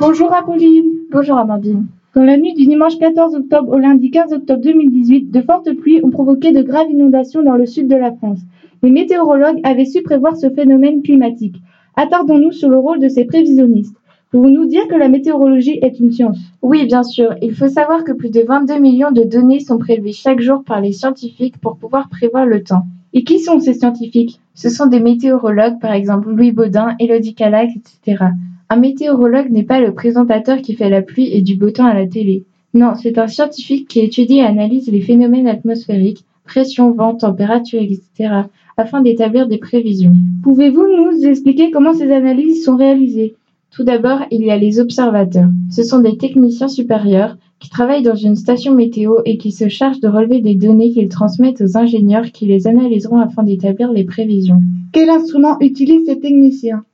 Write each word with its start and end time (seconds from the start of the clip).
Bonjour 0.00 0.32
Apolline. 0.32 0.84
Bonjour 1.10 1.36
Amandine. 1.36 1.86
Dans 2.14 2.22
la 2.22 2.36
nuit 2.36 2.54
du 2.54 2.66
dimanche 2.66 2.98
14 2.98 3.34
octobre 3.34 3.72
au 3.72 3.78
lundi 3.78 4.10
15 4.10 4.32
octobre 4.32 4.62
2018, 4.62 5.30
de 5.30 5.40
fortes 5.40 5.72
pluies 5.72 6.00
ont 6.04 6.10
provoqué 6.10 6.52
de 6.52 6.62
graves 6.62 6.90
inondations 6.90 7.42
dans 7.42 7.56
le 7.56 7.66
sud 7.66 7.88
de 7.88 7.96
la 7.96 8.12
France. 8.12 8.38
Les 8.82 8.90
météorologues 8.90 9.60
avaient 9.64 9.84
su 9.84 10.02
prévoir 10.02 10.36
ce 10.36 10.50
phénomène 10.50 11.02
climatique. 11.02 11.56
Attardons-nous 11.96 12.52
sur 12.52 12.68
le 12.68 12.78
rôle 12.78 13.00
de 13.00 13.08
ces 13.08 13.24
prévisionnistes. 13.24 13.96
Pouvez-vous 14.30 14.54
nous 14.54 14.66
dire 14.66 14.86
que 14.86 14.94
la 14.94 15.08
météorologie 15.08 15.78
est 15.82 15.98
une 15.98 16.12
science? 16.12 16.38
Oui, 16.62 16.86
bien 16.86 17.02
sûr. 17.02 17.34
Il 17.42 17.54
faut 17.54 17.68
savoir 17.68 18.04
que 18.04 18.12
plus 18.12 18.30
de 18.30 18.42
22 18.42 18.78
millions 18.78 19.10
de 19.10 19.22
données 19.22 19.60
sont 19.60 19.78
prélevées 19.78 20.12
chaque 20.12 20.40
jour 20.40 20.62
par 20.64 20.80
les 20.80 20.92
scientifiques 20.92 21.58
pour 21.58 21.76
pouvoir 21.76 22.08
prévoir 22.08 22.46
le 22.46 22.62
temps. 22.62 22.84
Et 23.16 23.24
qui 23.24 23.40
sont 23.40 23.60
ces 23.60 23.72
scientifiques? 23.72 24.40
Ce 24.54 24.68
sont 24.68 24.88
des 24.88 25.00
météorologues, 25.00 25.80
par 25.80 25.94
exemple 25.94 26.30
Louis 26.30 26.52
Baudin, 26.52 26.96
Elodie 27.00 27.34
Calac, 27.34 27.70
etc. 27.74 28.24
Un 28.68 28.76
météorologue 28.76 29.50
n'est 29.50 29.62
pas 29.62 29.80
le 29.80 29.94
présentateur 29.94 30.60
qui 30.60 30.74
fait 30.74 30.90
la 30.90 31.00
pluie 31.00 31.32
et 31.32 31.40
du 31.40 31.56
beau 31.56 31.70
temps 31.70 31.86
à 31.86 31.94
la 31.94 32.06
télé. 32.06 32.44
Non, 32.74 32.92
c'est 32.94 33.16
un 33.16 33.26
scientifique 33.26 33.88
qui 33.88 34.00
étudie 34.00 34.40
et 34.40 34.42
analyse 34.42 34.92
les 34.92 35.00
phénomènes 35.00 35.48
atmosphériques, 35.48 36.26
pression, 36.44 36.90
vent, 36.90 37.14
température, 37.14 37.80
etc., 37.80 38.42
afin 38.76 39.00
d'établir 39.00 39.48
des 39.48 39.56
prévisions. 39.56 40.12
Pouvez-vous 40.42 40.86
nous 40.86 41.26
expliquer 41.26 41.70
comment 41.70 41.94
ces 41.94 42.12
analyses 42.12 42.66
sont 42.66 42.76
réalisées? 42.76 43.34
Tout 43.76 43.84
d'abord, 43.84 44.20
il 44.30 44.42
y 44.42 44.50
a 44.50 44.56
les 44.56 44.80
observateurs. 44.80 45.50
Ce 45.70 45.82
sont 45.82 45.98
des 45.98 46.16
techniciens 46.16 46.66
supérieurs 46.66 47.36
qui 47.58 47.68
travaillent 47.68 48.02
dans 48.02 48.14
une 48.14 48.34
station 48.34 48.74
météo 48.74 49.16
et 49.26 49.36
qui 49.36 49.52
se 49.52 49.68
chargent 49.68 50.00
de 50.00 50.08
relever 50.08 50.40
des 50.40 50.54
données 50.54 50.92
qu'ils 50.92 51.10
transmettent 51.10 51.60
aux 51.60 51.76
ingénieurs 51.76 52.32
qui 52.32 52.46
les 52.46 52.66
analyseront 52.66 53.20
afin 53.20 53.42
d'établir 53.42 53.92
les 53.92 54.04
prévisions. 54.04 54.62
Quel 54.92 55.10
instrument 55.10 55.58
utilisent 55.60 56.06
ces 56.06 56.18
techniciens? 56.18 56.86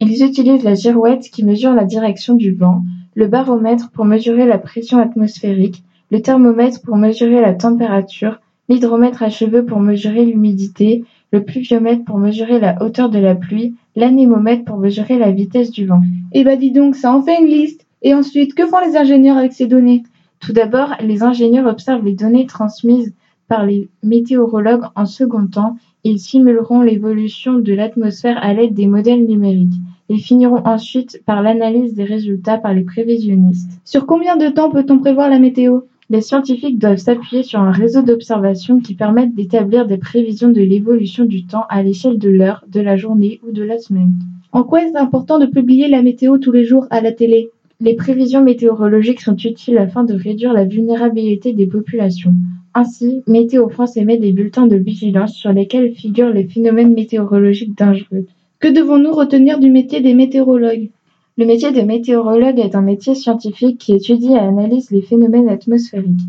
Ils 0.00 0.24
utilisent 0.24 0.64
la 0.64 0.74
girouette 0.74 1.30
qui 1.32 1.44
mesure 1.44 1.72
la 1.72 1.84
direction 1.84 2.34
du 2.34 2.50
vent, 2.50 2.82
le 3.14 3.28
baromètre 3.28 3.92
pour 3.92 4.04
mesurer 4.04 4.44
la 4.44 4.58
pression 4.58 4.98
atmosphérique, 4.98 5.84
le 6.10 6.20
thermomètre 6.20 6.80
pour 6.82 6.96
mesurer 6.96 7.42
la 7.42 7.54
température, 7.54 8.40
l'hydromètre 8.68 9.22
à 9.22 9.30
cheveux 9.30 9.64
pour 9.64 9.78
mesurer 9.78 10.24
l'humidité, 10.24 11.04
le 11.34 11.42
pluviomètre 11.42 12.04
pour 12.04 12.18
mesurer 12.18 12.60
la 12.60 12.80
hauteur 12.80 13.10
de 13.10 13.18
la 13.18 13.34
pluie, 13.34 13.74
l'anémomètre 13.96 14.64
pour 14.64 14.76
mesurer 14.76 15.18
la 15.18 15.32
vitesse 15.32 15.72
du 15.72 15.84
vent. 15.84 16.00
Eh 16.32 16.44
ben 16.44 16.56
dis 16.56 16.70
donc, 16.70 16.94
ça 16.94 17.12
en 17.12 17.22
fait 17.22 17.40
une 17.40 17.48
liste. 17.48 17.84
Et 18.02 18.14
ensuite, 18.14 18.54
que 18.54 18.66
font 18.66 18.78
les 18.86 18.96
ingénieurs 18.96 19.36
avec 19.36 19.52
ces 19.52 19.66
données? 19.66 20.04
Tout 20.38 20.52
d'abord, 20.52 20.94
les 21.00 21.24
ingénieurs 21.24 21.66
observent 21.66 22.04
les 22.04 22.14
données 22.14 22.46
transmises 22.46 23.12
par 23.48 23.66
les 23.66 23.88
météorologues 24.04 24.84
en 24.94 25.06
second 25.06 25.48
temps. 25.48 25.76
Ils 26.04 26.20
simuleront 26.20 26.82
l'évolution 26.82 27.54
de 27.54 27.72
l'atmosphère 27.72 28.38
à 28.40 28.54
l'aide 28.54 28.74
des 28.74 28.86
modèles 28.86 29.26
numériques. 29.26 29.80
Ils 30.08 30.22
finiront 30.22 30.62
ensuite 30.64 31.20
par 31.26 31.42
l'analyse 31.42 31.94
des 31.94 32.04
résultats 32.04 32.58
par 32.58 32.74
les 32.74 32.84
prévisionnistes. 32.84 33.80
Sur 33.84 34.06
combien 34.06 34.36
de 34.36 34.50
temps 34.50 34.70
peut-on 34.70 35.00
prévoir 35.00 35.28
la 35.30 35.40
météo? 35.40 35.80
Les 36.10 36.20
scientifiques 36.20 36.78
doivent 36.78 36.98
s'appuyer 36.98 37.42
sur 37.42 37.60
un 37.60 37.70
réseau 37.70 38.02
d'observations 38.02 38.78
qui 38.78 38.94
permettent 38.94 39.34
d'établir 39.34 39.86
des 39.86 39.96
prévisions 39.96 40.50
de 40.50 40.60
l'évolution 40.60 41.24
du 41.24 41.46
temps 41.46 41.64
à 41.70 41.82
l'échelle 41.82 42.18
de 42.18 42.28
l'heure, 42.28 42.62
de 42.70 42.80
la 42.80 42.96
journée 42.96 43.40
ou 43.46 43.52
de 43.52 43.62
la 43.62 43.78
semaine. 43.78 44.12
En 44.52 44.64
quoi 44.64 44.84
est-ce 44.84 44.98
important 44.98 45.38
de 45.38 45.46
publier 45.46 45.88
la 45.88 46.02
météo 46.02 46.36
tous 46.36 46.52
les 46.52 46.64
jours 46.64 46.86
à 46.90 47.00
la 47.00 47.10
télé? 47.10 47.48
Les 47.80 47.94
prévisions 47.94 48.44
météorologiques 48.44 49.22
sont 49.22 49.36
utiles 49.36 49.78
afin 49.78 50.04
de 50.04 50.14
réduire 50.14 50.52
la 50.52 50.64
vulnérabilité 50.64 51.54
des 51.54 51.66
populations. 51.66 52.34
Ainsi, 52.74 53.22
Météo 53.26 53.68
France 53.70 53.96
émet 53.96 54.18
des 54.18 54.32
bulletins 54.32 54.66
de 54.66 54.76
vigilance 54.76 55.34
sur 55.34 55.52
lesquels 55.52 55.92
figurent 55.92 56.32
les 56.32 56.44
phénomènes 56.44 56.92
météorologiques 56.92 57.78
dangereux. 57.78 58.26
Que 58.60 58.68
devons-nous 58.68 59.12
retenir 59.12 59.58
du 59.58 59.70
métier 59.70 60.00
des 60.00 60.14
météorologues? 60.14 60.90
Le 61.36 61.46
métier 61.46 61.72
de 61.72 61.80
météorologue 61.80 62.60
est 62.60 62.76
un 62.76 62.80
métier 62.80 63.16
scientifique 63.16 63.78
qui 63.78 63.92
étudie 63.92 64.34
et 64.34 64.38
analyse 64.38 64.92
les 64.92 65.02
phénomènes 65.02 65.48
atmosphériques. 65.48 66.20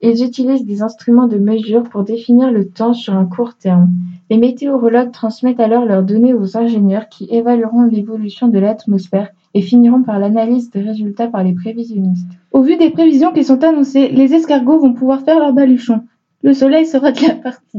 Ils 0.00 0.22
utilisent 0.22 0.64
des 0.64 0.82
instruments 0.82 1.26
de 1.26 1.36
mesure 1.36 1.82
pour 1.82 2.04
définir 2.04 2.52
le 2.52 2.68
temps 2.68 2.94
sur 2.94 3.12
un 3.14 3.24
court 3.24 3.56
terme. 3.56 3.90
Les 4.30 4.36
météorologues 4.36 5.10
transmettent 5.10 5.58
alors 5.58 5.84
leurs 5.84 6.04
données 6.04 6.32
aux 6.32 6.56
ingénieurs 6.56 7.08
qui 7.08 7.26
évalueront 7.28 7.86
l'évolution 7.86 8.46
de 8.46 8.60
l'atmosphère 8.60 9.30
et 9.54 9.62
finiront 9.62 10.04
par 10.04 10.20
l'analyse 10.20 10.70
des 10.70 10.82
résultats 10.82 11.26
par 11.26 11.42
les 11.42 11.54
prévisionnistes. 11.54 12.30
Au 12.52 12.62
vu 12.62 12.76
des 12.76 12.90
prévisions 12.90 13.32
qui 13.32 13.42
sont 13.42 13.64
annoncées, 13.64 14.10
les 14.10 14.32
escargots 14.32 14.78
vont 14.78 14.94
pouvoir 14.94 15.22
faire 15.22 15.40
leur 15.40 15.52
baluchon. 15.52 16.02
Le 16.42 16.54
soleil 16.54 16.86
sera 16.86 17.10
de 17.10 17.26
la 17.26 17.34
partie. 17.34 17.78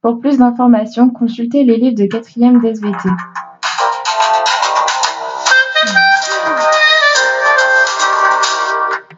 Pour 0.00 0.20
plus 0.20 0.38
d'informations, 0.38 1.10
consultez 1.10 1.64
les 1.64 1.78
livres 1.78 1.98
de 1.98 2.06
quatrième 2.06 2.60
d'SVT. 2.60 3.08
Mm-hmm. 5.84 6.61